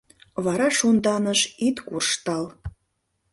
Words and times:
Вара 0.45 0.67
шонданыш 0.77 1.41
ит 1.67 1.77
куржтал. 1.87 2.45